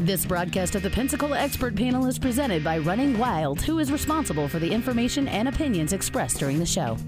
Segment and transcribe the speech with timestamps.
[0.00, 4.46] This broadcast of the Pensacola Expert Panel is presented by Running Wild, who is responsible
[4.46, 6.98] for the information and opinions expressed during the show.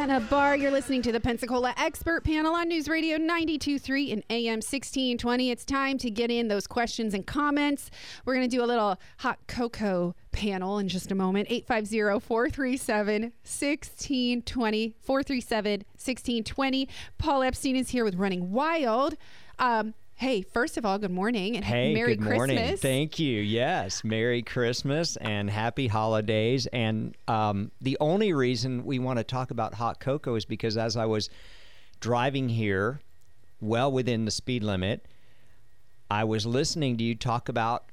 [0.00, 0.56] Jenna Barr.
[0.56, 5.50] You're listening to the Pensacola Expert Panel on News Radio 923 and AM 1620.
[5.50, 7.90] It's time to get in those questions and comments.
[8.24, 11.48] We're going to do a little hot cocoa panel in just a moment.
[11.50, 14.94] 850 437 1620.
[15.02, 16.88] 437 1620.
[17.18, 19.18] Paul Epstein is here with Running Wild.
[19.58, 22.36] Um, hey, first of all, good morning and Hey, Merry good Christmas.
[22.36, 22.76] morning.
[22.76, 23.40] Thank you.
[23.40, 26.66] Yes, Merry Christmas and Happy Holidays.
[26.66, 30.94] And um, the only reason we want to talk about hot cocoa is because as
[30.94, 31.30] I was
[32.00, 33.00] driving here,
[33.62, 35.06] well within the speed limit,
[36.10, 37.84] I was listening to you talk about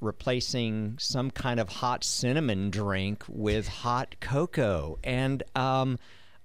[0.00, 4.98] replacing some kind of hot cinnamon drink with hot cocoa.
[5.04, 5.98] And um,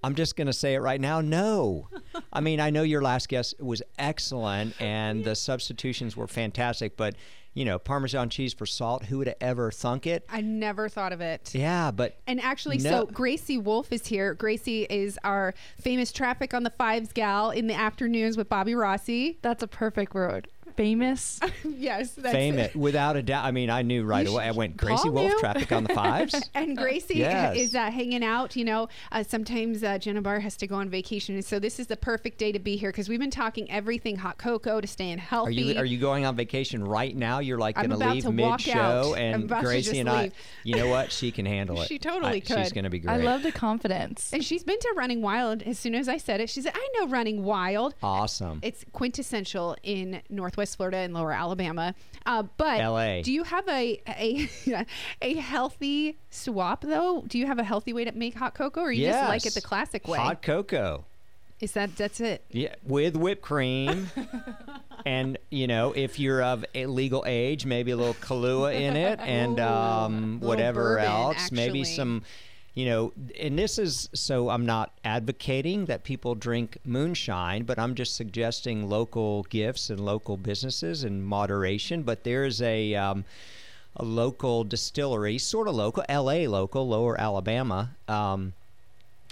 [0.04, 1.88] I'm just going to say it right now no.
[2.34, 7.16] I mean, I know your last guest was excellent and the substitutions were fantastic, but,
[7.54, 10.26] you know, Parmesan cheese for salt, who would have ever thunk it?
[10.30, 11.54] I never thought of it.
[11.54, 12.90] Yeah, but And actually, No.
[12.90, 14.34] so Gracie Wolf is here.
[14.34, 19.38] Gracie is our famous traffic on the fives gal in the afternoons with Bobby Rossi.
[19.42, 20.48] That's a perfect word.
[20.82, 21.40] Famous.
[21.64, 22.76] yes, that's famous, it.
[22.76, 23.46] without a doubt.
[23.46, 24.46] I mean, I knew right You away.
[24.46, 25.40] I went Gracie Paul Wolf, knew.
[25.40, 26.34] traffic on the fives.
[26.56, 27.56] And Gracie Yes.
[27.56, 28.56] is uh, hanging out.
[28.56, 31.80] You know, uh, sometimes uh, Jenna Barr has to go on vacation, and so this
[31.80, 34.88] is the perfect day to be here because we've been talking everything hot cocoa to
[34.88, 35.54] staying Are healthy.
[35.56, 37.40] you are you going on vacation right now?
[37.40, 40.34] You're like going to leave mid show, and Gracie just and I, leave.
[40.64, 41.12] you know what?
[41.12, 41.88] She can handle it.
[41.88, 43.14] She totally I- She's going to be great.
[43.14, 44.32] I love the confidence.
[44.34, 45.62] And she's been to Running Wild.
[45.64, 48.60] As soon as I said it, she said, "I know Running Wild." Awesome.
[48.64, 51.96] It's quintessential in Northwest Florida and Lower Alabama.
[52.26, 53.22] Uh, but LA.
[53.22, 54.50] do you have a a
[55.22, 57.24] a healthy swap though?
[57.28, 59.54] Do you have a healthy way to make hot cocoa, or you just like it
[59.54, 60.18] the classic way?
[60.18, 61.06] Hot cocoa.
[61.62, 62.44] Is that that's it?
[62.50, 64.10] Yeah, with whipped cream.
[65.06, 69.20] and, you know, if you're of a legal age, maybe a little Kahlua in it
[69.20, 71.52] and um, whatever bourbon, else.
[71.52, 72.24] Maybe some,
[72.74, 77.96] you know, and this is so I'm not advocating that people drink moonshine, but I'm
[77.96, 82.04] just suggesting local gifts and local businesses in moderation.
[82.04, 83.26] But there's a, um,
[83.98, 87.92] a local distillery, sort of local, LA local, Lower Alabama.
[88.08, 88.54] Um,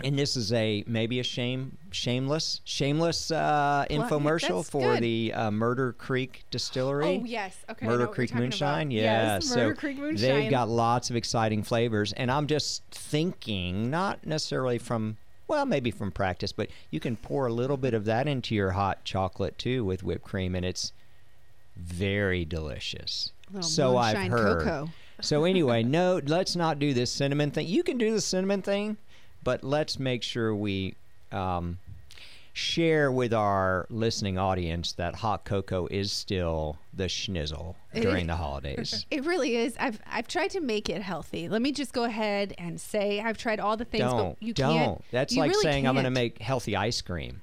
[0.04, 5.04] and this is a maybe a shame shameless shameless uh, infomercial that's for good.
[5.04, 7.22] the uh, Murder Creek Distillery.
[7.22, 7.86] Oh yes, okay.
[7.86, 9.36] Murder Creek Moonshine, yeah.
[9.36, 10.18] Yes, so Creek Moonshine.
[10.18, 15.18] they've got lots of exciting flavors, and I'm just thinking, not necessarily from,
[15.48, 18.72] well, maybe from practice, but you can pour a little bit of that into your
[18.72, 20.94] hot chocolate too with whipped cream, and it's
[21.76, 23.32] very delicious.
[23.52, 24.60] Little so I've heard.
[24.64, 24.90] cocoa.
[25.22, 27.68] So anyway, no, let's not do this cinnamon thing.
[27.68, 28.98] You can do the cinnamon thing,
[29.44, 30.96] but let's make sure we
[31.32, 31.78] um,
[32.54, 39.06] share with our listening audience that hot cocoa is still the schnizzle during the holidays.
[39.12, 39.76] It really is.
[39.80, 41.50] I've I've tried to make it healthy.
[41.50, 44.54] Let me just go ahead and say I've tried all the things, don't but you
[44.54, 44.78] don't.
[44.78, 45.04] can't.
[45.12, 47.42] That's you like really saying I'm going to make healthy ice cream.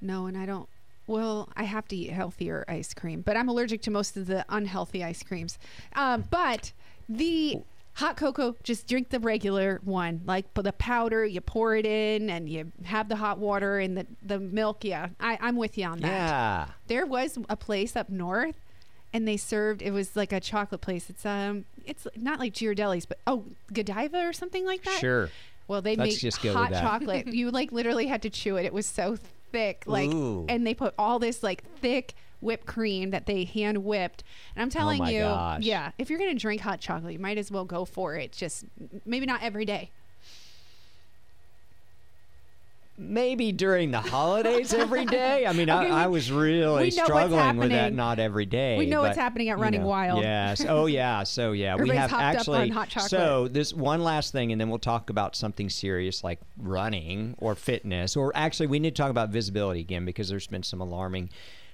[0.00, 0.68] No, and I don't.
[1.06, 4.44] Well, I have to eat healthier ice cream, but I'm allergic to most of the
[4.48, 5.58] unhealthy ice creams.
[5.94, 6.72] Um, but
[7.08, 7.60] the
[7.94, 11.24] hot cocoa, just drink the regular one, like put the powder.
[11.24, 14.84] You pour it in, and you have the hot water and the the milk.
[14.84, 16.08] Yeah, I, I'm with you on that.
[16.08, 16.66] Yeah.
[16.86, 18.56] There was a place up north,
[19.12, 19.82] and they served.
[19.82, 21.10] It was like a chocolate place.
[21.10, 24.98] It's um, it's not like Ghirardelli's, but oh, Godiva or something like that.
[25.00, 25.30] Sure.
[25.68, 26.82] Well, they Let's make just go with hot that.
[26.82, 27.26] chocolate.
[27.28, 28.64] you like literally had to chew it.
[28.66, 29.16] It was so
[29.52, 30.44] thick, like, Ooh.
[30.48, 34.24] and they put all this like thick whipped cream that they hand whipped.
[34.56, 35.62] And I'm oh telling Oh you, gosh.
[35.62, 38.32] yeah, if you're gonna drink hot chocolate, you might as well go for it.
[38.32, 38.64] Just
[39.06, 39.90] maybe not every day.
[42.98, 45.46] Maybe during the holidays every day.
[45.46, 47.92] I mean, Okay, I, I was really struggling with that.
[47.94, 48.76] Not every day.
[48.76, 50.22] We know what's happening at you Running know, Wild.
[50.22, 50.62] Yes.
[50.72, 51.22] Oh yeah.
[51.24, 52.60] So yeah, we have actually.
[52.60, 53.10] on hot chocolate.
[53.10, 57.54] So this one last thing, and then we'll talk about something serious like running or
[57.54, 61.30] fitness, or actually we need to talk about visibility again because there's been some alarming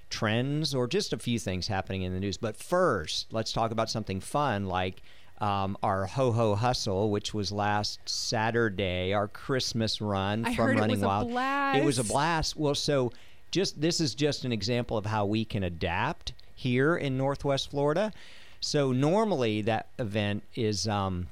[0.09, 2.37] trends or just a few things happening in the news.
[2.37, 5.01] But first, let's talk about something fun like
[5.39, 10.79] um, our Ho Ho Hustle, which was last Saturday, our Christmas run I from it
[10.79, 11.77] Running was a Wild.
[11.77, 12.55] It was a blast.
[12.55, 12.57] blast.
[12.57, 13.11] Well, so
[13.51, 18.11] just this is just an example of how we can adapt here in Northwest Florida.
[18.59, 21.27] So normally that event is um,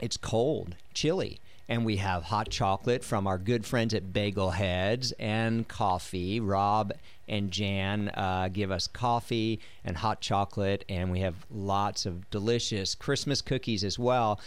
[0.00, 5.12] it's cold, chilly, and we have hot chocolate from our good friends at Bagel Heads
[5.18, 6.40] and coffee.
[6.40, 6.92] Rob
[7.28, 12.94] and Jan uh, give us coffee and hot chocolate, and we have lots of delicious
[12.94, 14.40] Christmas cookies as well.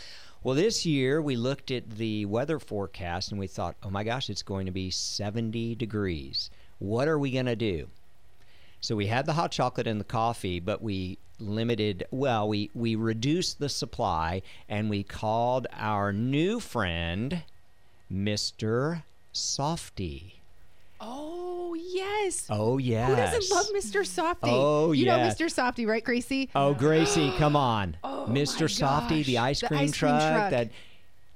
[0.43, 4.29] Well, this year we looked at the weather forecast and we thought, oh my gosh,
[4.29, 6.51] it's going to be 70 degrees.
[6.77, 7.87] What are we going to do?
[8.79, 12.95] So we had the hot chocolate and the coffee, but we limited, well, we, we
[12.95, 17.43] reduced the supply and we called our new friend,
[18.11, 19.03] Mr.
[19.31, 20.41] Softy.
[21.01, 22.47] Oh yes.
[22.49, 23.09] Oh, yes.
[23.09, 24.05] Who doesn't love Mr.
[24.05, 24.49] Softy?
[24.51, 25.17] Oh, you know.
[25.17, 25.51] Mr.
[25.51, 26.49] Softy, right, Gracie?
[26.55, 27.97] Oh, Gracie, come on.
[28.03, 28.67] Oh, Mr.
[28.69, 30.49] Softy, the ice The cream, ice cream truck, truck.
[30.49, 30.69] that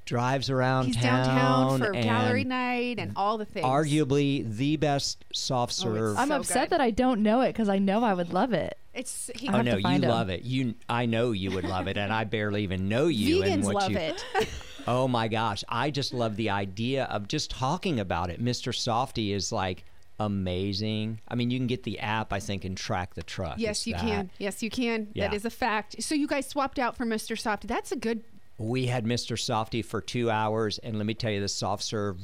[0.09, 1.25] drives around He's town.
[1.27, 3.63] downtown for gallery night and all the things.
[3.65, 6.17] Arguably the best soft Oh, serve.
[6.17, 6.69] I'm so upset good.
[6.71, 8.77] that I don't know it because I know I would love it.
[8.95, 10.09] It's he, I Oh have no, you find 'em.
[10.09, 10.41] love it.
[10.43, 13.43] You, I know you would love it, and I barely even know you.
[13.43, 14.25] and vegans what love you, it.
[14.87, 18.43] Oh my gosh, I just love the idea of just talking about it.
[18.43, 18.73] Mr.
[18.73, 19.83] Softy is like
[20.19, 21.19] amazing.
[21.27, 23.55] I mean, you can get the app, I think, and track the truck.
[23.59, 24.01] yes, It's you that.
[24.01, 24.29] can.
[24.39, 25.09] Yes, you can.
[25.13, 25.27] Yeah.
[25.27, 26.01] That is a fact.
[26.01, 27.37] So you guys swapped out for Mr.
[27.37, 27.67] Softy.
[27.67, 28.23] That's a good.
[28.59, 29.39] We had Mr.
[29.39, 32.17] Softy for two hours, and let me tell you, the soft serve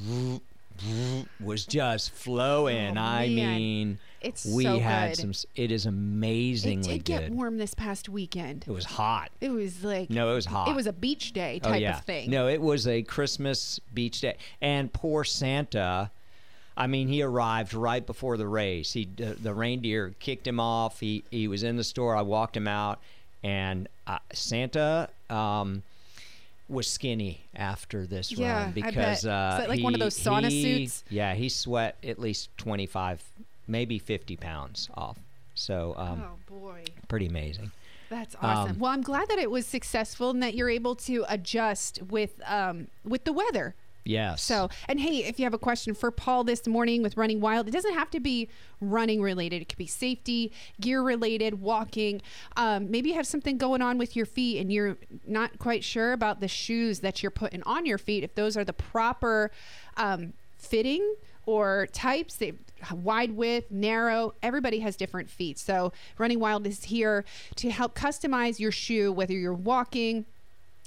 [1.39, 2.97] was just flowing.
[2.97, 5.33] Oh, I mean, It's we so had good.
[5.35, 5.49] some.
[5.55, 7.33] It is It did get good.
[7.35, 8.65] warm this past weekend.
[8.67, 9.31] It was hot.
[9.39, 10.67] It was like No, it was hot.
[10.67, 11.97] It was a beach day type oh yeah.
[11.99, 12.29] of thing.
[12.29, 16.11] No, it was a Christmas beach day, and poor Santa.
[16.77, 18.91] I mean, he arrived right before the race.
[18.91, 20.99] He the, the reindeer kicked him off.
[20.99, 22.17] He he was in the store.
[22.17, 22.99] I walked him out,
[23.43, 25.07] and uh, Santa.
[25.29, 25.83] Um,
[26.67, 31.03] was skinny after this Yeah, run because uh, like one of those sauna he- suits?
[31.09, 33.23] Yeah, he sweat at least twenty five,
[33.67, 35.17] maybe fifty pounds off.
[35.53, 36.83] So um, oh boy.
[37.07, 37.71] pretty amazing.
[38.09, 38.73] That's awesome.
[38.73, 42.39] Um, well, I'm glad that it was successful and that you're able to adjust with
[42.45, 43.75] um, with the weather.
[44.05, 44.43] Yes.
[44.43, 47.67] So, and hey, if you have a question for Paul this morning with Running Wild,
[47.67, 48.47] it doesn't have to be
[48.79, 49.63] running related.
[49.63, 52.21] It could be safety, gear related, walking.
[52.55, 56.13] Um, maybe you have something going on with your feet and you're not quite sure
[56.13, 59.49] about the shoes that you're putting on your feet, if those are the proper
[59.97, 61.15] um, fitting
[61.47, 62.53] or types, they
[62.91, 64.35] wide width, narrow.
[64.43, 65.57] Everybody has different feet.
[65.57, 67.25] So, Running Wild is here
[67.55, 70.25] to help customize your shoe, whether you're walking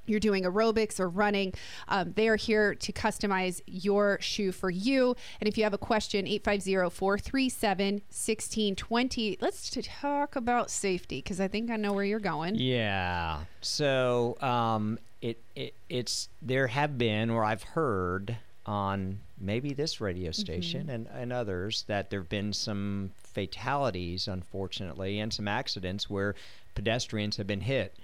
[0.09, 1.55] you're doing aerobics or running,
[1.89, 5.17] um, they are here to customize your shoe for you.
[5.41, 9.39] And if you have a question, 850 437 1620.
[9.41, 12.57] Let's talk about safety because I think I know where you're going.
[12.57, 13.41] Yeah.
[13.61, 20.31] So um, it, it it's there have been, or I've heard on maybe this radio
[20.31, 26.35] station and, and others that there have been some fatalities, unfortunately, and some accidents where
[26.75, 27.97] pedestrians have been hit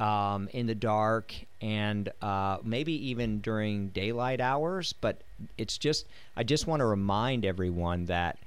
[0.00, 4.94] um, in the dark and uh, maybe even during daylight hours.
[5.00, 5.20] But
[5.58, 6.06] it's just,
[6.36, 8.38] I just want to remind everyone that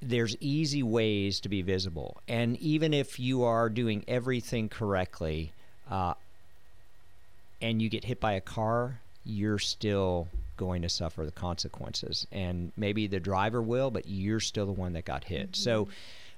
[0.00, 2.16] there's easy ways to be visible.
[2.26, 5.52] And even if you are doing everything correctly
[5.90, 6.14] uh,
[7.60, 12.26] and you get hit by a car, you're still going to suffer the consequences.
[12.32, 15.54] And maybe the driver will, but you're still the one that got hit.
[15.56, 15.88] So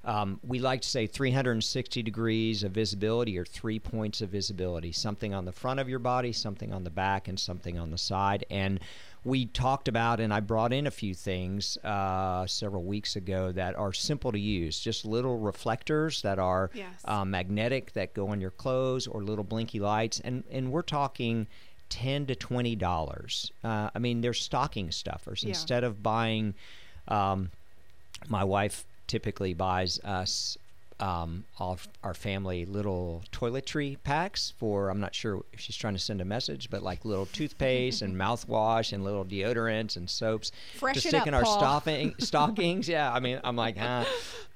[0.09, 5.35] um, we like to say 360 degrees of visibility or three points of visibility something
[5.35, 8.45] on the front of your body, something on the back, and something on the side.
[8.51, 8.81] And
[9.25, 13.77] we talked about, and I brought in a few things uh, several weeks ago that
[13.77, 17.03] are simple to use, just little reflectors that are Yes.
[17.05, 21.47] uh, magnetic that go on your clothes, or little blinky lights, and and we're talking
[21.91, 23.53] ten to twenty dollars.
[23.63, 25.51] Uh, I mean, they're stocking stuffers Yeah.
[25.51, 26.55] instead of buying.
[27.09, 27.51] Um,
[28.29, 30.57] my wife typically buys us
[31.01, 35.99] um, all our family little toiletry packs for I'm not sure if she's trying to
[36.01, 40.79] send a message, but like little toothpaste and mouthwash and little deodorants and soaps to
[40.79, 41.59] Freshen stick up, in our Paul.
[41.59, 42.89] stopping, stockings.
[42.89, 44.05] Yeah, I mean, I'm like, huh,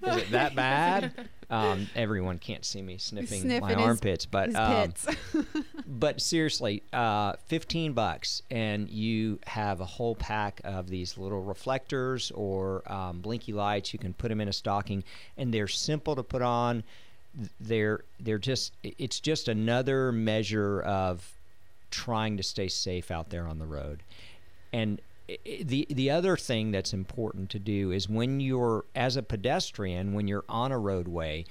[0.05, 1.13] is it that bad?
[1.51, 4.93] Um, everyone can't see me sniffing Sniffing my his- armpits, but His um,
[5.87, 12.31] but seriously, uh, 15 bucks, and you have a whole pack of these little reflectors
[12.33, 13.93] or um, blinky lights.
[13.93, 15.05] You can put them in a stocking,
[15.37, 16.85] and they're simple to put on.
[17.61, 21.33] They're they're just it's just another measure of
[21.91, 24.03] trying to stay safe out there on the road.
[24.73, 25.01] And
[25.65, 30.29] the the other thing that's important to do is when you're as a pedestrian, when
[30.29, 31.45] you're on a roadway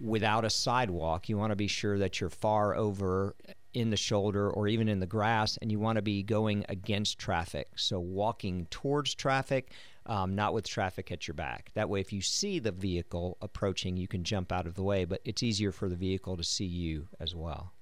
[0.00, 3.34] without a sidewalk, you want to be sure that you're far over
[3.74, 7.18] in the shoulder or even in the grass, and you want to be going against
[7.18, 7.68] traffic.
[7.76, 9.72] So walking towards traffic.
[10.08, 11.70] um, not with traffic at your back.
[11.74, 15.04] That way, if you see the vehicle approaching, you can jump out of the way,
[15.04, 17.72] but it's easier for the vehicle to see you as well.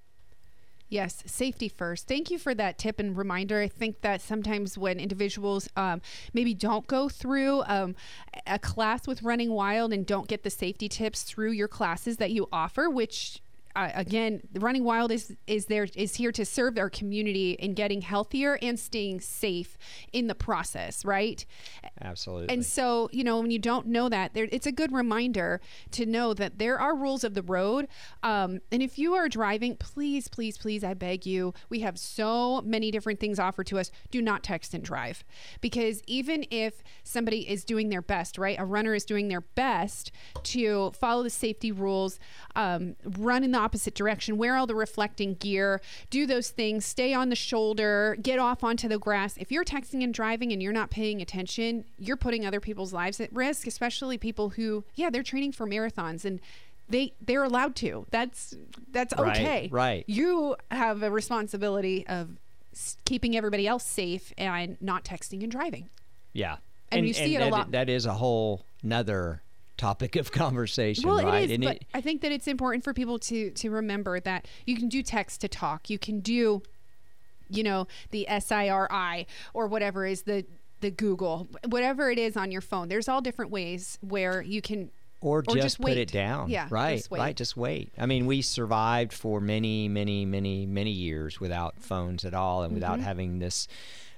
[0.89, 2.07] Yes, safety first.
[2.07, 3.61] Thank you for that tip and reminder.
[3.61, 6.01] I think that sometimes when individuals um,
[6.33, 7.97] maybe don't go through um,
[8.47, 12.31] a class with Running Wild and don't get the safety tips through your classes that
[12.31, 13.41] you offer, which
[13.77, 18.01] uh, again, Running Wild is is there is here to serve our community in getting
[18.01, 19.77] healthier and staying safe
[20.13, 21.45] in the process, right?
[22.01, 22.49] Absolutely.
[22.49, 26.07] And so, you know, when you don't know that, there, it's a good reminder to
[26.07, 27.87] know that there are rules of the road.
[28.23, 32.63] Um, and if you are driving, please, please, please, I beg you, we have so
[32.63, 33.91] many different things offered to us.
[34.11, 35.23] Do not text and drive.
[35.61, 38.59] Because even if somebody is doing their best, right?
[38.59, 40.13] A runner is doing their best
[40.45, 42.19] to follow the safety rules,
[42.55, 47.13] um, run in the opposite direction, wear all the reflecting gear, do those things, stay
[47.13, 49.37] on the shoulder, get off onto the grass.
[49.37, 53.21] If you're texting and driving and you're not paying attention, you're putting other people's lives
[53.21, 56.41] at risk, especially people who, yeah, they're training for marathons and
[56.89, 58.07] they they're allowed to.
[58.13, 58.55] That's
[58.93, 59.69] that's okay.
[59.69, 59.73] right.
[59.73, 60.05] right.
[60.07, 62.29] You have a responsibility of
[63.05, 65.89] keeping everybody else safe and not texting and driving.
[66.33, 66.57] yeah.
[66.93, 69.43] And you see it a lot- That is a whole nother
[69.77, 71.43] topic of conversation, Well, right?
[71.43, 74.47] it is, and but I think that it's important for people to to remember that
[74.67, 75.91] you can do text to talk.
[75.91, 76.63] You can do,
[77.51, 80.45] you know, the SIRI or whatever is the
[80.81, 82.89] the Google, whatever it is on your phone.
[82.89, 84.91] There's all different ways where you can.
[85.23, 85.99] or just, just put wait.
[85.99, 86.51] it down.
[86.51, 87.19] Yeah, right, just wait.
[87.19, 87.37] right.
[87.37, 87.93] Just wait.
[87.99, 92.71] I mean, we survived for many, many, many, many years without phones at all, and
[92.71, 92.75] Mm-hmm.
[92.77, 93.69] without having this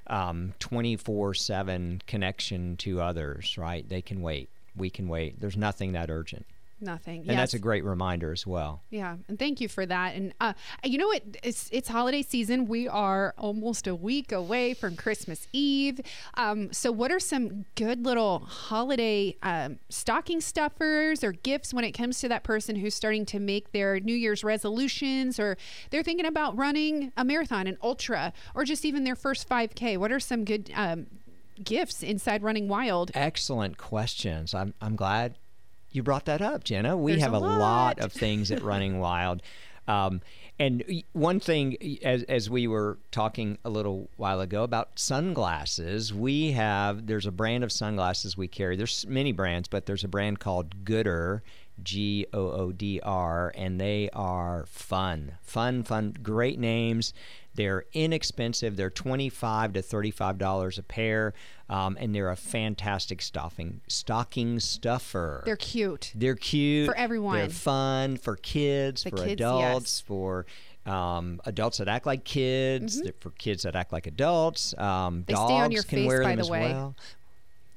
[0.09, 3.57] um, twenty-four-seven connection to others.
[3.59, 3.88] Right?
[3.88, 4.49] They can wait.
[4.78, 5.40] We can wait.
[5.40, 6.47] There's nothing that urgent,
[6.80, 7.25] Nothing.
[7.28, 8.82] and that's a great reminder as well.
[8.90, 10.14] Yeah, and thank you for that.
[10.14, 10.52] And uh,
[10.85, 11.23] you know what?
[11.42, 12.66] It's it's holiday season.
[12.66, 16.00] We are almost a week away from Christmas Eve.
[16.35, 21.92] Um, so, what are some good little holiday um, stocking stuffers or gifts when it
[21.92, 25.56] comes to that person who's starting to make their New Year's resolutions, or
[25.90, 29.99] they're thinking about running a marathon, an ultra, or just even their first 5K?
[29.99, 31.08] What are some good um,
[31.65, 33.11] gifts inside Running Wild?
[33.15, 34.55] Excellent questions.
[34.55, 35.37] I'm I'm glad
[35.91, 36.97] you brought that up, Jenna.
[36.97, 37.59] We There's have a lot.
[37.59, 37.99] lot.
[37.99, 39.43] of things at Running Wild.
[39.87, 40.21] Um,
[40.59, 46.50] and one thing, as, as we were talking a little while ago about sunglasses, we
[46.53, 48.77] have, there's a brand of sunglasses we carry.
[48.77, 51.41] There's many brands, but there's a brand called Goodr,
[51.83, 55.38] G O O D R, and they are fun.
[55.43, 57.15] Fun, fun, great names.
[57.59, 58.77] They're inexpensive.
[58.77, 61.35] They're twenty-five to thirty-five dollars a pair,
[61.69, 65.43] um, and they're a fantastic stuffing stocking stuffer.
[65.45, 66.12] They're cute.
[66.15, 67.38] They're cute For everyone.
[67.38, 70.00] They're fun for kids, The for kids, adults, yes.
[70.07, 70.47] for
[70.87, 74.73] um, adults that act like kids, they're for kids that act like adults.
[74.79, 75.33] Um, Mm-hmm.
[75.35, 76.73] Dogs can face, wear them the as way.
[76.73, 76.95] well.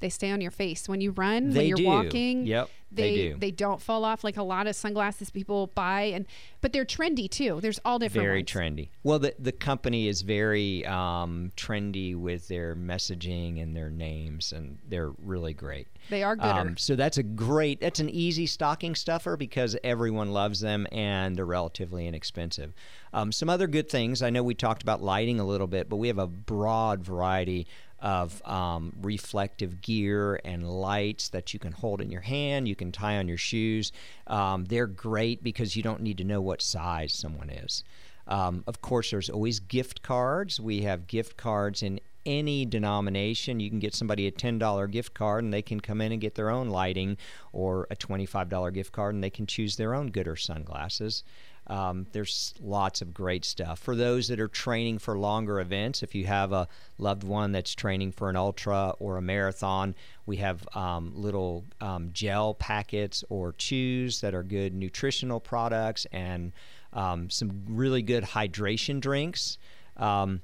[0.02, 1.86] They stay on your face when you run, when you're do.
[1.86, 2.44] walking.
[2.44, 3.36] Yep, they do.
[3.38, 6.26] They don't fall off like a lot of sunglasses people buy, and
[6.60, 7.60] but they're trendy too.
[7.62, 8.26] There's all different.
[8.26, 8.50] Very ones.
[8.50, 8.88] trendy.
[9.02, 14.78] Well, the the company is very um, trendy with their messaging and their names, and
[14.88, 15.86] they're really great.
[16.10, 16.48] They are gooder.
[16.48, 21.36] Um, so that's a great, that's an easy stocking stuffer because everyone loves them and
[21.36, 22.74] they're relatively inexpensive.
[23.12, 24.22] Um, some other good things.
[24.22, 27.66] I know we talked about lighting a little bit, but we have a broad variety
[28.02, 32.92] of um, reflective gear and lights that you can hold in your hand, you can
[32.92, 33.92] tie on your shoes.
[34.26, 37.84] Um, they're great because you don't need to know what size someone is.
[38.26, 40.60] Um, of course, there's always gift cards.
[40.60, 43.60] We have gift cards in any denomination.
[43.60, 46.34] You can get somebody a $10 gift card and they can come in and get
[46.34, 47.16] their own lighting,
[47.52, 51.24] or a $25 gift card and they can choose their own Goodr sunglasses.
[51.68, 53.78] Um, there's lots of great stuff.
[53.78, 56.66] For those that are training for longer events, if you have a
[56.98, 59.94] loved one that's training for an ultra or a marathon,
[60.26, 66.52] we have um, little um, gel packets or chews that are good nutritional products and
[66.92, 69.56] um, some really good hydration drinks.
[69.96, 70.42] Um,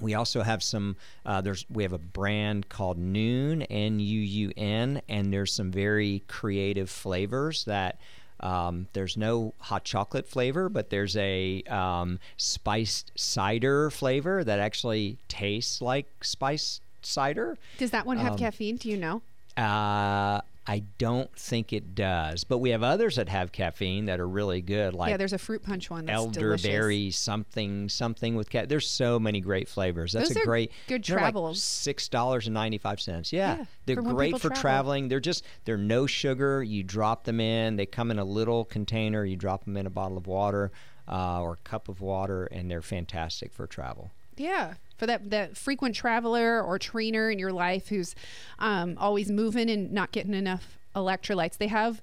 [0.00, 0.96] we also have some.
[1.24, 5.70] Uh, there's we have a brand called Nuun N U U N, and there's some
[5.70, 8.00] very creative flavors that.
[8.40, 15.16] Um, there's no hot chocolate flavor, but there's a um, spiced cider flavor that actually
[15.28, 17.56] tastes like spiced cider.
[17.78, 18.76] Does that one have um, caffeine?
[18.76, 19.22] Do you know?
[19.56, 24.28] Uh, I don't think it does, but we have others that have caffeine that are
[24.28, 26.64] really good, like yeah, there's a fruit punch one that's delicious.
[26.64, 28.68] elderberry something something with cat.
[28.68, 30.12] There's so many great flavors.
[30.12, 31.62] That's Those a great good they're like travels.
[31.62, 33.32] Six dollars and ninety five cents.
[33.32, 34.60] Yeah, Yeah, they're great for travel.
[34.60, 35.08] traveling.
[35.08, 36.62] They're just they're no sugar.
[36.62, 37.76] You drop them in.
[37.76, 39.24] They come in a little container.
[39.24, 40.72] You drop them in a bottle of water
[41.08, 44.10] uh, or a cup of water, and they're fantastic for travel.
[44.36, 44.74] Yeah.
[44.96, 48.14] For that, that frequent traveler or trainer in your life who's
[48.58, 52.00] um, always moving and not getting enough electrolytes, they have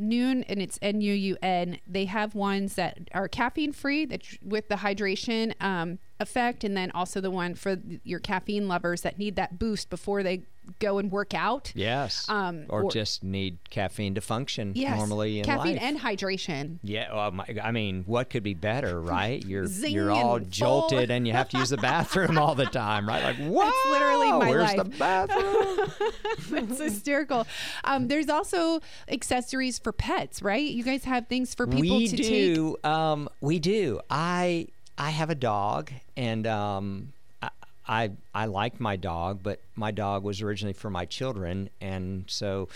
[0.00, 1.78] Nuun and it's N U U N.
[1.86, 6.92] They have ones that are caffeine free that with the hydration um, effect, and then
[6.92, 10.42] also the one for your caffeine lovers that need that boost before they
[10.78, 11.72] go and work out.
[11.74, 12.26] Yes.
[12.28, 15.82] Um, or, or- just need caffeine to function Yes, normally in caffeine life.
[15.82, 16.78] and hydration.
[16.82, 19.44] yeah, oh my, I mean, what could be better, right?
[19.44, 23.08] You're Zing you're all jolted and you have to use the bathroom all the time,
[23.08, 23.22] right?
[23.22, 23.72] Like, what?
[23.92, 24.76] literally my Where's life.
[24.76, 26.66] the bathroom?
[26.68, 27.46] That's hysterical.
[27.84, 30.68] Um, there's also accessories for pets, right?
[30.68, 32.54] You guys have things for people we to take.
[32.54, 32.76] do.
[32.84, 34.00] Um, we do.
[34.10, 37.12] I I have a dog, and um,
[37.88, 42.68] I, I like my dog, but my dog was originally for my children, and so,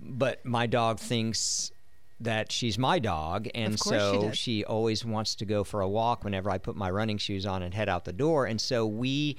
[0.00, 1.72] but my dog thinks
[2.20, 5.88] that she's my dog and course she so she always wants to go for a
[5.88, 8.86] walk whenever I put my running shoes on and head out the door and so
[8.86, 9.36] we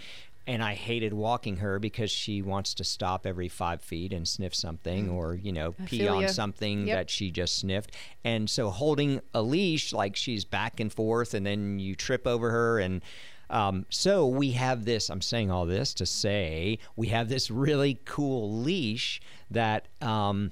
[0.47, 4.53] and I hated walking her because she wants to stop every five feet and sniff
[4.53, 5.13] something mm.
[5.13, 6.27] or you know I pee on ya.
[6.27, 6.97] something Yep.
[6.97, 7.91] that she just sniffed.
[8.23, 12.51] And so holding a leash, like she's back and forth, and then you trip over
[12.51, 12.79] her.
[12.79, 13.01] And
[13.49, 17.99] um, so we have this, I'm saying all this to say, we have this really
[18.05, 19.21] cool leash
[19.51, 20.51] that um,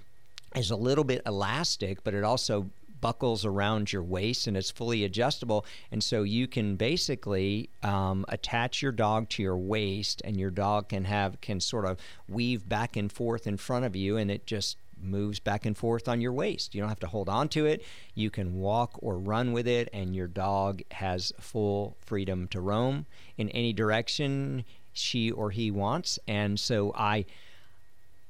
[0.55, 2.69] is a little bit elastic, but it also
[3.03, 5.65] buckles around your waist and it's fully adjustable.
[5.91, 10.87] And so you can basically um, attach your dog to your waist and your dog
[10.87, 14.45] can have can sort of weave back and forth in front of you and it
[14.45, 16.73] just moves back and forth on your waist.
[16.73, 17.83] You don't have to hold on to it.
[18.15, 23.05] You can walk or run with it and your dog has full freedom to roam
[23.37, 26.19] in any direction she or he wants.
[26.27, 27.25] And so i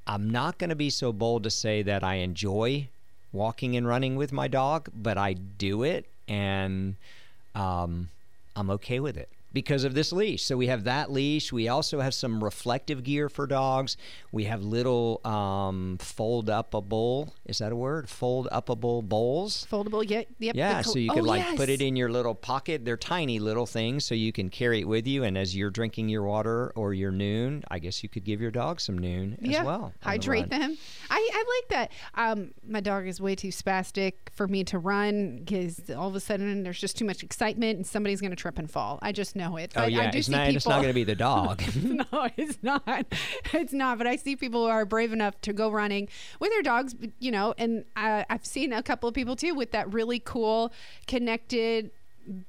[0.06, 2.90] I'm not going to be so bold to say that I enjoy
[3.32, 6.96] walking and running with my dog, but I do it and
[7.56, 8.10] um,
[8.54, 10.44] I'm okay with it because of this leash.
[10.44, 11.54] So we have that leash.
[11.54, 13.96] We also have some reflective gear for dogs.
[14.32, 18.10] We have little um, fold upable, is that a word?
[18.10, 19.68] Fold upable bowls.
[19.72, 20.28] Foldable, yep.
[20.40, 22.84] yep Yeah, col- so you oh, could like put it in your little pocket.
[22.84, 25.24] They're tiny little things, so you can carry it with you.
[25.24, 28.52] And as you're drinking your water or your Nuun, I guess you could give your
[28.52, 29.84] dog some Nuun as well.
[29.84, 30.78] on the Hydrate them.
[31.10, 31.92] I, I like that.
[32.16, 36.20] Um, my dog is way too spastic for me to run because all of a
[36.20, 38.98] sudden there's just too much excitement and somebody's going to trip and fall.
[39.02, 39.74] I just know it.
[39.76, 40.46] Oh yeah, I do it's see not.
[40.48, 40.58] people.
[40.58, 41.62] It's not going to be the dog.
[41.84, 42.06] no,
[42.38, 43.06] it's not.
[43.54, 43.98] It's not.
[43.98, 46.08] But I see people who are brave enough to go running
[46.40, 49.72] with their dogs, you know, and I, I've seen a couple of people too with
[49.72, 50.72] that really cool
[51.08, 51.92] connected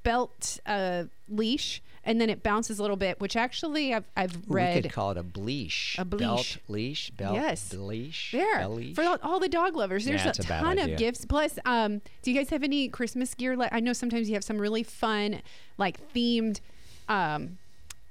[0.05, 4.55] belt uh, leash, and then it bounces a little bit, which actually I've, I've we
[4.57, 4.83] read.
[4.85, 5.97] could call it a bleach.
[5.99, 7.11] A Belt leash.
[7.11, 7.73] Belt Yes.
[7.75, 8.31] leash.
[8.33, 8.95] there leash.
[8.95, 10.05] for all, all the dog lovers.
[10.05, 11.25] There's Yeah, a a ton of gifts.
[11.25, 13.57] Plus, um, do you guys have any Christmas gear?
[13.57, 15.43] Like I know sometimes you have some really fun,
[15.77, 16.61] like themed
[17.09, 17.59] um,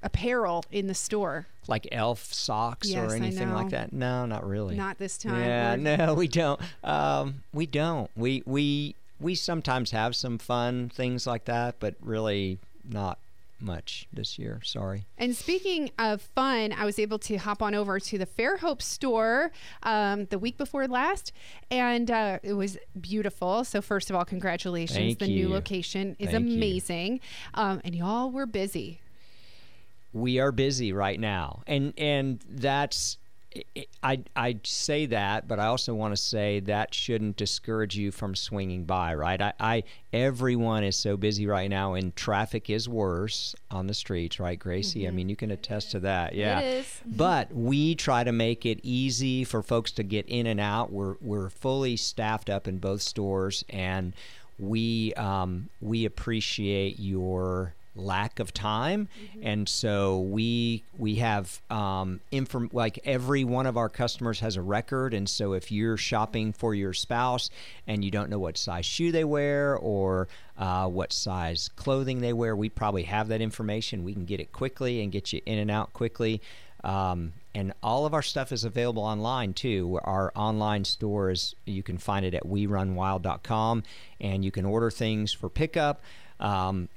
[0.02, 1.46] apparel in the store.
[1.66, 3.92] like elf socks Yes, or anything like that?
[3.92, 4.76] No, not really.
[4.76, 5.40] Not this time.
[5.40, 6.60] Yeah, We're- no, we don't.
[6.82, 8.10] Um, we don't.
[8.16, 13.18] We we we sometimes have some fun things like that, but really not
[13.60, 14.60] much this year.
[14.64, 15.06] Sorry.
[15.16, 19.52] And speaking of fun, I was able to hop on over to the Fairhope store
[19.82, 21.32] um, the week before last,
[21.70, 23.64] and uh, it was beautiful.
[23.64, 24.98] So first of all, congratulations!
[24.98, 26.56] Thank the new location is Thank you.
[26.56, 27.20] amazing,
[27.54, 29.00] um, and y'all were busy.
[30.12, 33.18] we are busy right now and and that's
[34.02, 38.34] I, I say that, but I also want to say that shouldn't discourage you from
[38.34, 39.40] swinging by, right?
[39.40, 44.40] I, I everyone is so busy right now, and traffic is worse on the streets,
[44.40, 45.06] right, Gracie?
[45.06, 46.62] I mean, you can attest to that, yeah.
[46.62, 47.16] Mm-hmm.
[47.16, 50.92] But we try to make it easy for folks to get in and out.
[50.92, 54.14] We're we're fully staffed up in both stores, and
[54.58, 59.08] we um, we appreciate your lack of time.
[59.42, 64.62] And so we we have um inform like every one of our customers has a
[64.62, 65.14] record.
[65.14, 67.50] And so if you're shopping for your spouse
[67.86, 72.32] and you don't know what size shoe they wear or uh, what size clothing they
[72.32, 74.04] wear we probably have that information.
[74.04, 76.40] We can get it quickly and get you in and out quickly.
[76.84, 79.98] Um, and all of our stuff is available online too.
[80.04, 83.82] Our online store is you can find it at werunwild.com,
[84.20, 86.02] and you can order things for pickup.
[86.38, 86.88] Um,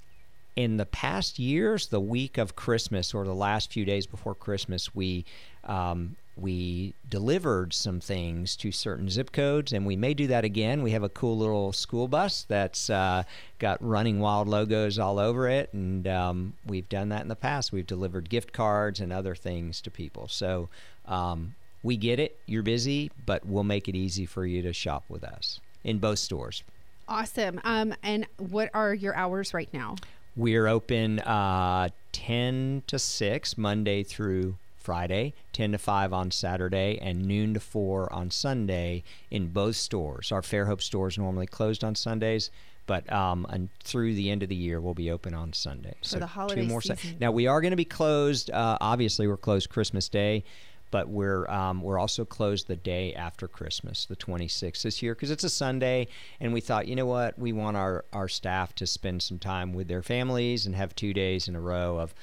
[0.57, 4.93] in the past years, the week of Christmas or the last few days before Christmas,
[4.93, 5.23] we
[5.63, 10.81] um, we delivered some things to certain zip codes, and we may do that again.
[10.83, 13.23] We have a cool little school bus that's uh,
[13.59, 17.71] got Running Wild logos all over it, and um, we've done that in the past.
[17.71, 20.27] We've delivered gift cards and other things to people.
[20.27, 20.69] So
[21.05, 22.37] um, we get it.
[22.47, 26.19] You're busy, but we'll make it easy for you to shop with us in both
[26.19, 26.63] stores.
[27.07, 27.61] Awesome.
[27.63, 29.95] Um, and what are your hours right now?
[30.37, 37.25] We're open uh, 10 to 6 Monday through Friday, 10 to 5 on Saturday, and
[37.25, 40.31] noon to 4 on Sunday in both stores.
[40.31, 42.51] Our Fairhope store is normally closed on Sundays,
[42.85, 45.95] but um, and through the end of the year, we'll be open on Sunday.
[46.07, 47.17] For the holiday two more season.
[47.19, 48.51] now we are going to be closed.
[48.51, 50.43] Uh, obviously, we're closed Christmas Day,
[50.91, 55.31] but we're um, we're also closed the day after Christmas, the 26th this year, because
[55.31, 56.07] it's a Sunday,
[56.39, 59.73] and we thought, you know what, we want our our staff to spend some time
[59.73, 62.13] with their families and have two days in a row of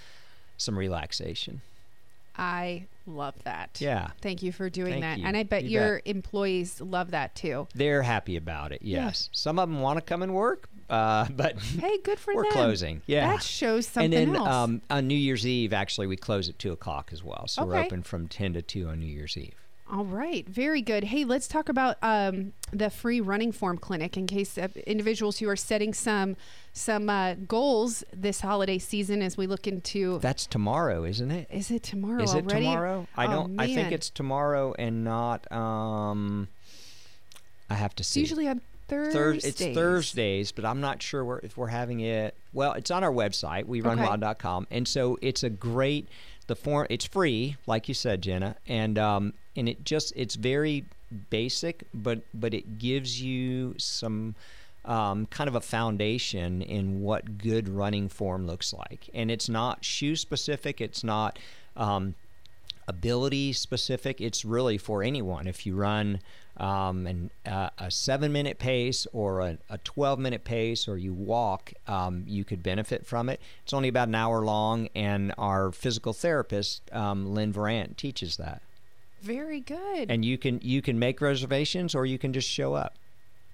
[0.57, 1.61] some relaxation.
[2.37, 3.79] I love that.
[3.81, 4.09] Yeah.
[4.21, 5.19] Thank you for doing Thank that.
[5.19, 5.25] you.
[5.27, 7.69] And I bet You your employees love that too.
[7.75, 8.81] They're happy about it.
[8.83, 12.43] Yes, some of them want to come and work, uh, but Hey, good for we're
[12.45, 12.53] them.
[12.53, 13.03] closing.
[13.07, 14.49] Yeah, That shows something and then else.
[14.49, 17.47] Um, on New Year's Eve, actually, we close at two o'clock as well.
[17.49, 19.55] So we're open from ten to two on New Year's Eve.
[19.93, 21.05] All right, very good.
[21.05, 25.49] Hey, let's talk about um, the free running form clinic in case uh, individuals who
[25.49, 26.37] are setting some
[26.73, 30.19] some uh, goals this holiday season as we look into.
[30.21, 31.49] That's tomorrow, isn't it?
[31.53, 32.65] is it tomorrow Is it already?
[32.65, 33.07] tomorrow?
[33.15, 33.61] I Oh, don't.
[33.61, 35.51] I think it's tomorrow and not.
[35.53, 36.49] Um,
[37.69, 38.21] I have to see.
[38.21, 39.61] usually on Thurs- Thursdays.
[39.61, 42.35] it's Thursdays, but I'm not sure where, if we're having it.
[42.53, 46.09] Well, it's on our website, werunwild.com, and so it's a great.
[46.47, 50.85] The form it's free, like you said, Jenna, and um, and it just it's very
[51.31, 54.35] basic, but but it gives you some.
[54.87, 59.83] Um, kind of a foundation in what good running form looks like, and it's not
[59.83, 60.79] shoe specific.
[60.79, 61.39] It's not
[61.75, 62.17] um,
[62.87, 64.21] ability specific.
[64.21, 65.47] It's really for anyone.
[65.47, 66.21] If you run
[66.57, 71.13] um, an, uh, a seven minute pace or a, a 12 minute pace or you
[71.13, 73.41] walk, um, you could benefit from it.
[73.65, 78.63] It's only about an hour long, and our physical therapist, um, Lynn Varant, teaches that.
[79.21, 80.11] Very good.
[80.11, 82.95] And you can you can make reservations or you can just show up.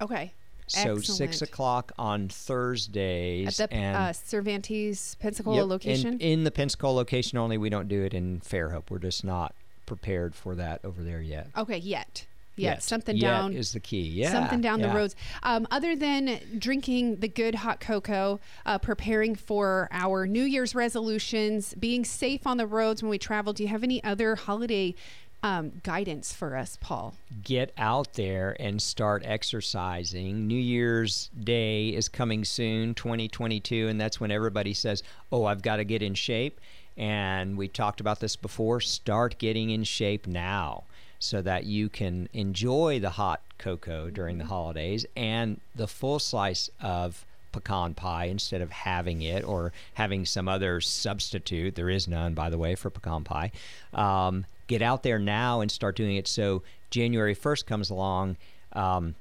[0.01, 0.33] okay.
[0.67, 6.13] So six o'clock on Thursdays At the and uh, Cervantes Pensacola Yep, location.
[6.15, 7.59] In, in the Pensacola location only.
[7.59, 8.85] We don't do it in Fairhope.
[8.91, 9.53] We're just not
[9.87, 11.49] prepared for that over there yet.
[11.57, 12.27] okay, yet.
[12.61, 12.71] Yet.
[12.75, 12.83] Yet.
[12.83, 13.53] Something Yet down.
[13.55, 14.03] is the key.
[14.03, 15.17] Yeah, something down the roads.
[15.43, 21.75] Um, other than drinking the good hot cocoa, uh, preparing for our New Year's resolutions,
[21.75, 24.95] being safe on the roads when we travel, do you have any other holiday
[25.43, 27.15] um, guidance for us, Paul?
[27.43, 30.47] Get out there and start exercising.
[30.47, 35.77] New Year's Day is coming soon, 2022, and that's when everybody says, "Oh, I've got
[35.77, 36.61] to get in shape."
[36.97, 38.81] And we talked about this before.
[38.81, 40.85] Start getting in shape now
[41.21, 46.71] so that you can enjoy the hot cocoa during the holidays and the full slice
[46.81, 51.75] of pecan pie instead of having it or having some other substitute.
[51.75, 53.53] There is none, by the way, for pecan pie.
[53.93, 58.37] Um, get out there now and start doing it so January 1st comes along.
[58.73, 59.15] Um,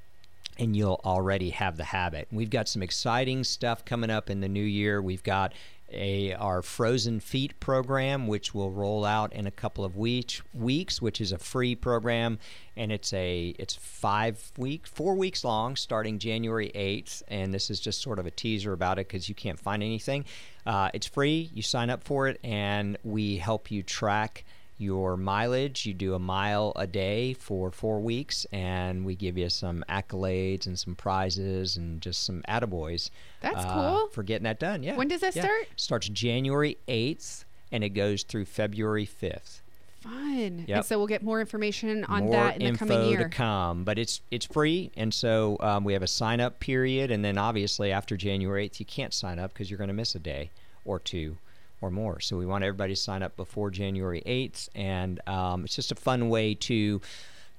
[0.58, 2.28] and you'll already have the habit.
[2.32, 5.02] We've got some exciting stuff coming up in the new year.
[5.02, 5.54] We've got
[5.92, 11.02] a our frozen feet program which will roll out in a couple of weeks weeks
[11.02, 12.40] which is a free program.
[12.76, 17.80] And it's a it's 5 week 4 weeks long starting January 8th and this is
[17.80, 20.26] just sort of a teaser about it cuz you can't find anything.
[20.66, 21.50] Uh, it's free.
[21.54, 24.46] You sign up for it and we help you track
[24.80, 25.86] your mileage.
[25.86, 30.66] You do a mile a day for four weeks, and we give you some accolades
[30.66, 33.10] and some prizes and just some attaboys.
[33.42, 34.08] That's uh, cool.
[34.08, 34.82] For getting that done.
[34.82, 34.96] Yeah.
[34.96, 35.44] When does that Yeah.
[35.44, 35.68] start?
[35.76, 39.62] Starts January 8th, and it goes through February 5th.
[40.02, 40.64] Fun.
[40.66, 40.78] Yep.
[40.78, 43.24] And so we'll get more information on More that in the info coming year.
[43.24, 47.12] to come, but it's it's free, and so um, we have a sign up period,
[47.12, 50.16] and then obviously after January 8th, you can't sign up because you're going to miss
[50.16, 50.52] a day
[50.86, 51.36] or two
[51.82, 52.20] or more.
[52.20, 55.96] So we want everybody to sign up before January 8th, and um, it's just a
[55.96, 57.02] fun way to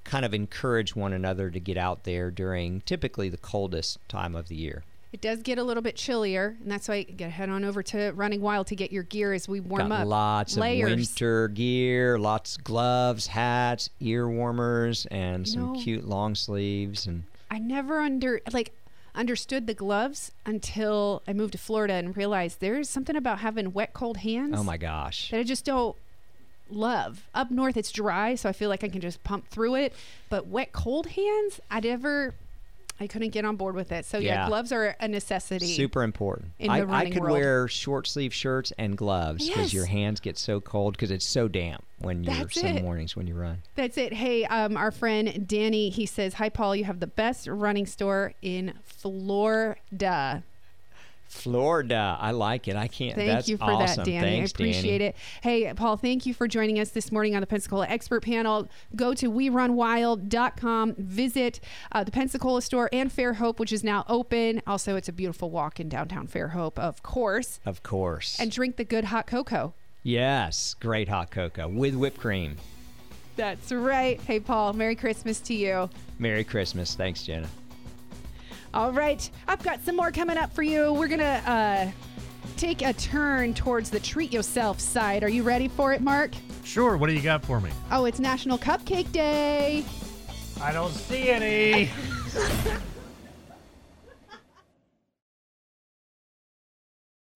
[0.05, 4.49] kind of encourage one another to get out there during typically the coldest time of
[4.49, 4.83] the year.
[5.13, 7.83] It does get a little bit chillier, and that's why you gotta head on over
[7.83, 10.07] to Running Wild to get your gear as we warm Got up.
[10.07, 10.93] lots Layers.
[10.93, 16.35] of winter gear, lots of gloves, hats, ear warmers, and You some know- cute long
[16.37, 18.73] sleeves and I never under like
[19.15, 23.93] understood the gloves until I moved to Florida and realized there's something about having wet,
[23.93, 25.31] cold hands oh my gosh.
[25.31, 25.97] that I just don't
[26.71, 27.29] love.
[27.35, 29.93] Up north, it's dry, so I feel like I can just pump through it.
[30.29, 32.35] But wet, cold hands, I'd never,
[33.03, 34.05] I couldn't get on board with it.
[34.05, 34.49] So yeah, Yeah.
[34.49, 35.67] gloves are a necessity.
[35.75, 36.53] Super important.
[36.59, 37.33] in I, the I could world.
[37.33, 41.49] wear short sleeve shirts and gloves because your hands get so cold because it's so
[41.49, 42.83] damp when you're That's some it.
[42.83, 43.63] mornings when you run.
[43.75, 44.13] That's it.
[44.13, 46.77] Hey, um, our friend Danny, he says, "Hi, Paul.
[46.77, 50.43] You have the best running store in Florida."
[51.31, 52.17] Florida.
[52.21, 52.77] I like it.
[52.77, 53.15] I can't.
[53.15, 54.05] Thank that's you for awesome.
[54.05, 54.21] that, Danny.
[54.21, 55.05] Thanks, I appreciate Danny.
[55.11, 55.17] it.
[55.43, 58.69] Hey, Paul, thank you for joining us this morning on the Pensacola Expert Panel.
[58.97, 61.61] Go to werunwild.com, visit
[61.93, 64.61] uh, the Pensacola store and Fairhope, which is now open.
[64.67, 67.61] Also, it's a beautiful walk in downtown Fairhope, of course.
[67.65, 68.37] Of course.
[68.39, 69.75] And drink the good hot cocoa.
[70.03, 72.57] yes, great hot cocoa with whipped cream.
[73.37, 74.21] That's right.
[74.23, 75.89] Hey, Paul, Merry Christmas to you.
[76.19, 76.95] Merry Christmas.
[76.95, 77.49] Thanks, Jenna.
[78.73, 80.93] All right, I've got some more coming up for you.
[80.93, 81.91] We're going to uh,
[82.57, 85.25] take a turn towards the treat yourself side.
[85.25, 86.33] Are you ready for it, Mark?
[86.63, 86.97] Sure.
[86.97, 87.71] What do you got for me?
[87.91, 89.85] Oh, it's National Cupcake Day.
[90.63, 91.91] I don't see any.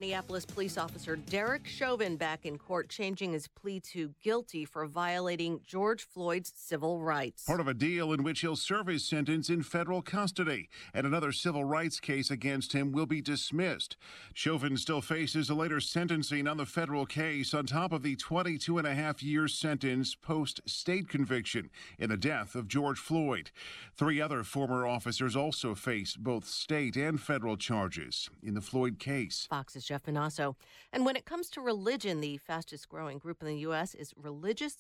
[0.05, 5.61] Minneapolis police officer Derek Chauvin back in court, changing his plea to guilty for violating
[5.67, 7.45] George Floyd's civil rights.
[7.45, 11.33] Part of a deal in which he'll serve his sentence in federal custody, and another
[11.33, 13.97] civil rights case against him will be dismissed.
[14.35, 18.77] Chauvin still faces a later sentencing on the federal case on top of the 22
[18.77, 23.51] and a half year sentence post state conviction in the death of George Floyd.
[23.97, 29.47] Three other former officers also face both state and federal charges in the Floyd case.
[29.49, 30.57] Fox's Jeff Monosso.
[30.93, 33.95] And when it comes to religion, the fastest growing group in the U.S.
[33.95, 34.75] is religiously